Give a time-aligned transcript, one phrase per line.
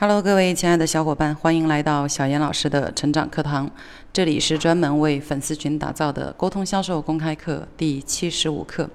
[0.00, 3.70] Hello，各位亲爱的小伙伴，欢迎来到小严老师的成长课堂。
[4.10, 8.88] 这里是专门为粉丝群打造的沟通销售公开课第七十五课。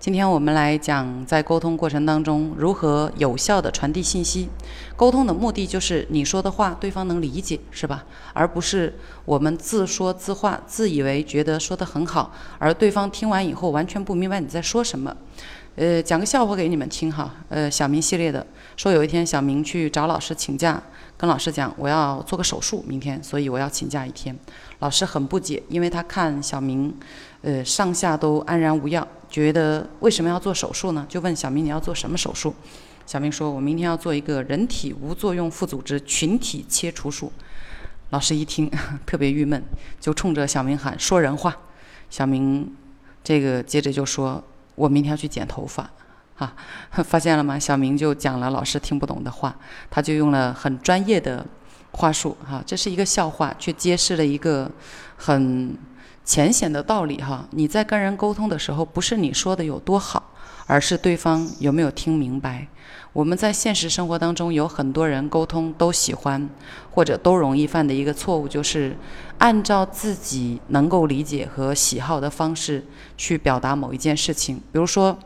[0.00, 4.48] 今天我们来讲，在沟通过程当中如何有效的传递信息。
[4.96, 8.04] 沟通的目的就是你说的话对方能理解，是吧？
[8.32, 15.16] 而不是我们自说自话，自以为觉得说得很好，而对方听完以后完全不明白你在说什么。
[15.78, 17.32] 呃，讲个笑话给你们听哈。
[17.48, 18.44] 呃，小明系列的
[18.76, 20.82] 说，有一天小明去找老师请假，
[21.16, 24.36] 跟老师讲我要做个手术，明天，所以我要请假一天。
[24.80, 26.92] 老师很不解，因为他看小明，
[27.42, 31.06] 呃，上下都安然无恙，觉得为什么要做手术呢？
[31.08, 32.52] 就问小明你要做什么手术？
[33.06, 37.32] 小明说，我明天要做一个人体无作用副组织群体切除术。
[38.10, 38.68] 老师一听
[39.06, 39.62] 特别郁闷，
[40.00, 41.56] 就冲着小明喊说人话。
[42.10, 42.74] 小明
[43.22, 44.42] 这个接着就说。
[44.78, 45.90] 我明天要去剪头发，
[46.36, 46.54] 啊，
[47.04, 47.58] 发现了吗？
[47.58, 49.54] 小明就讲了老师听不懂的话，
[49.90, 51.44] 他就用了很专业的
[51.90, 54.70] 话术，哈，这是一个笑话，却揭示了一个
[55.16, 55.76] 很
[56.24, 57.44] 浅显的道理，哈。
[57.50, 60.22] 你在跟人沟通的时候，不是你说的有多好，
[60.68, 62.68] 而是对方有没有听明白。
[63.12, 66.48] 我们在现实生活当中，有很多人沟通都喜欢，
[66.92, 68.94] 或者都容易犯的一个错误，就是
[69.38, 72.84] 按照自己能够理解和喜好的方式
[73.16, 74.56] 去表达某一件事情。
[74.70, 75.18] 比如说，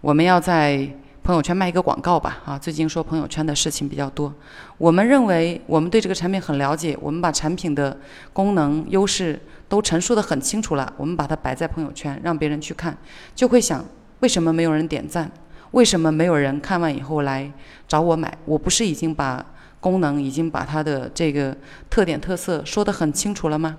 [0.00, 0.88] 我们要在
[1.24, 4.32] 朋友圈卖一个广告吧，啊，最近说朋友圈的事情比较多。
[4.76, 7.98] 我们认为我们对这个产品很了解，我们把产品的
[8.32, 12.96] 功能优势都陈述得很清楚了，我们把它摆在朋友圈，让别人去看，
[13.34, 13.84] 就会想，
[14.22, 15.30] 为什么没有人点赞？
[15.72, 17.52] 为什么没有人看完以后来
[17.88, 18.38] 找我买？
[18.44, 19.44] 我不是已经把
[19.80, 21.56] 功能、已经把它的这个
[21.90, 23.78] 特点特色说得很清楚了吗？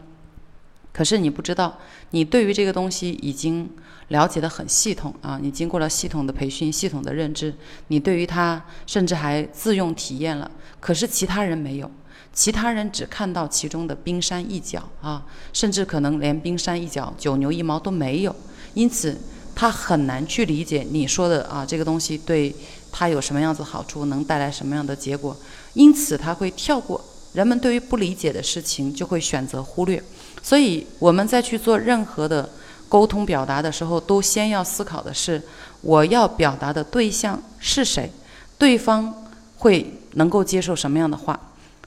[0.91, 1.79] 可是你不知道，
[2.11, 3.69] 你对于这个东西已经
[4.09, 5.39] 了解得很系统啊！
[5.41, 7.53] 你经过了系统的培训、系统的认知，
[7.87, 10.51] 你对于它甚至还自用体验了。
[10.81, 11.89] 可是其他人没有，
[12.33, 18.35] 其他人只看到其中的冰山一角啊，甚至可能连冰山一角、九牛一毛都没有。
[18.73, 19.17] 因此。
[19.55, 22.53] 他很难去理解你说的啊，这个东西对
[22.91, 25.35] 他有什么样子好处，能带来什么样的结果，
[25.73, 27.03] 因此他会跳过。
[27.33, 30.01] 人们对于不理解的事情就会选择忽略。
[30.41, 32.49] 所以我们在去做任何的
[32.87, 35.41] 沟通表达的时候，都先要思考的是
[35.81, 38.11] 我要表达的对象是谁，
[38.57, 39.25] 对方
[39.57, 41.39] 会能够接受什么样的话。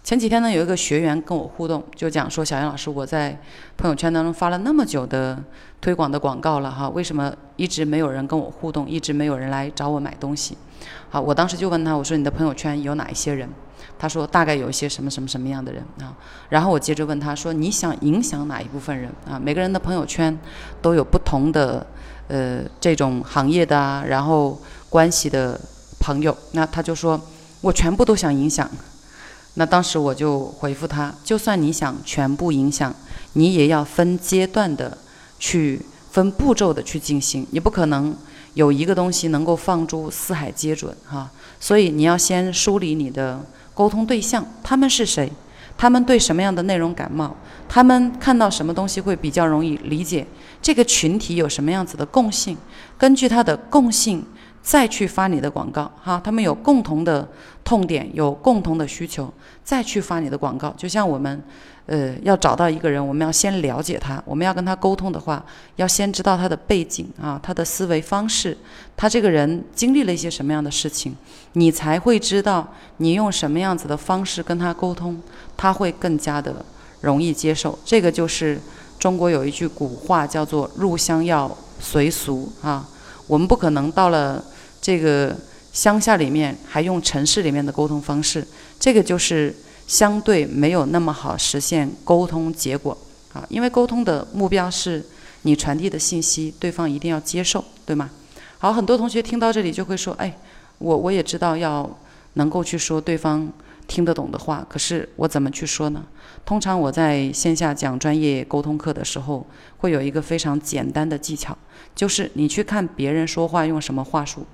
[0.06, 3.36] 前几天呢，有一个学员跟我互动，就讲说：“小杨老师，我在
[3.76, 5.36] 朋友圈当中发了那么久的
[5.80, 10.56] 推广的广告了，哈，为什么一直没有人跟我互动，一直没有人来找我买东西？”
[11.10, 13.48] 好，我当时就问他，我说：“你的朋友圈有哪一些人？”
[13.98, 16.16] 他说：“大概有一些什么什么什么样的人啊。”
[16.50, 19.36] 然后我接着问他说：“你想影响哪一部分人啊？
[19.40, 20.38] 每个人的朋友圈
[20.80, 21.84] 都有不同的
[22.28, 24.56] 呃这种行业的啊，然后
[24.88, 25.60] 关系的
[25.98, 27.20] 朋友。”那他就说
[27.60, 28.70] ：“我全部都想影响。”
[29.58, 32.94] 那当时我就回复他，就算你想全部影响，
[33.32, 34.98] 你也要分阶段的
[35.38, 35.80] 去
[36.10, 38.14] 分步骤的去进行，你不可能
[38.52, 41.30] 有一个东西能够放诸四海皆准哈。
[41.58, 43.40] 所以你要先梳理你的
[43.72, 45.32] 沟通对象，他们是谁，
[45.78, 47.34] 他们对什么样的内容感冒，
[47.66, 50.26] 他们看到什么东西会比较容易理解，
[50.60, 52.54] 这个群体有什么样子的共性，
[52.98, 54.22] 根据他的共性。
[54.66, 57.28] 再去发你的广告，哈，他们有共同的
[57.62, 59.32] 痛点，有共同的需求，
[59.62, 60.74] 再去发你的广告。
[60.76, 61.40] 就像我们，
[61.86, 65.44] 呃，要找到一个人，我们要先了解他，我们要跟他沟通的话，
[65.76, 68.58] 要先知道他的背景啊，他的思维方式，
[68.96, 71.14] 他这个人经历了一些什么样的事情，
[71.52, 72.66] 你才会知道
[72.96, 75.22] 你用什么样子的方式跟他沟通，
[75.56, 76.52] 他会更加的
[77.02, 77.78] 容易接受。
[77.84, 78.60] 这个就是
[78.98, 82.84] 中国有一句古话叫做“入乡要随俗”啊，
[83.28, 84.42] 我们不可能到了。
[84.86, 85.36] 这个
[85.72, 88.46] 乡下里面还用城市里面的沟通方式，
[88.78, 89.52] 这个就是
[89.88, 92.96] 相对没有那么好实现沟通结果
[93.32, 95.04] 啊，因为沟通的目标是
[95.42, 98.08] 你传递的信息，对方一定要接受，对吗？
[98.58, 100.38] 好，很多同学听到这里就会说，哎，
[100.78, 101.98] 我我也知道要
[102.34, 103.52] 能够去说对方
[103.88, 106.04] 听得懂的话，可是我怎么去说呢？
[106.44, 109.44] 通常我在线下讲专业沟通课的时候，
[109.78, 111.58] 会有一个非常简单的技巧，
[111.96, 114.46] 就是你去看别人说话用什么话术。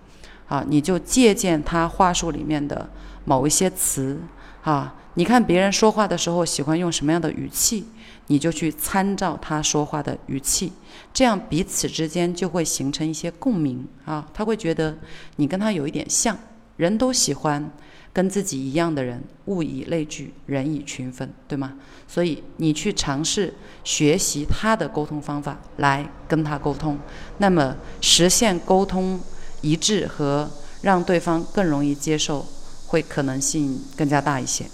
[0.48, 2.88] 啊，你就借鉴他话术里面的
[3.24, 4.20] 某一些词，
[4.62, 7.86] 啊，你看别人说话的时候喜欢用什么样的语气，
[8.26, 10.72] 你就去参照他说话的语气，
[11.14, 14.98] 这样彼此之间就会形成一些共鸣啊，他会觉得
[15.36, 16.36] 你跟他有一点像，
[16.76, 17.70] 人都喜欢
[18.12, 21.74] 跟自己一样的人，物以类聚，人以群分，对吗？
[22.06, 23.54] 所以你去尝试
[23.84, 26.98] 学习他的沟通方法来跟他沟通，
[27.38, 29.18] 那么实现沟通。
[29.62, 30.50] 一致和
[30.82, 32.46] 让对方更容易接受，
[32.88, 34.66] 会可能性更加大一些。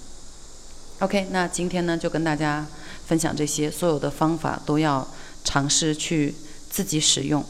[0.98, 2.66] OK，那今天呢就跟大家
[3.06, 5.06] 分享这些，所有的方法都要
[5.44, 6.34] 尝试去
[6.68, 7.44] 自己使用，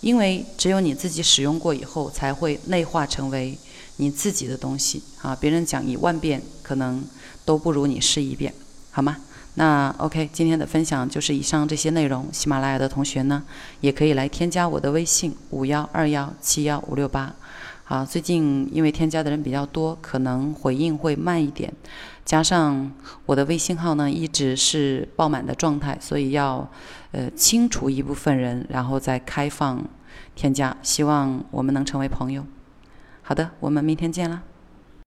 [0.00, 3.58] 因为只有你自己使用过以后，才会内化成为
[3.96, 5.36] 你自己的东西啊。
[5.38, 7.04] 别人讲一万遍，可能
[7.44, 8.54] 都不如你试一遍，
[8.90, 9.18] 好吗？
[9.58, 12.28] 那 OK，今天的分享就是以上这些内容。
[12.30, 13.42] 喜马拉雅的同学呢，
[13.80, 17.34] 也可以来添加我的微信五幺二幺七幺五六八。
[17.84, 21.72] 好，最近因为添加的人比较多，可能回应会慢一点，
[22.22, 22.92] 加上
[23.24, 26.68] 我的微信号呢一直是爆满的状态，所以要
[27.12, 29.82] 呃清除一部分人，然后再开放
[30.34, 30.76] 添加。
[30.82, 32.44] 希望我们能成为朋友。
[33.22, 34.42] 好的，我们明天见了。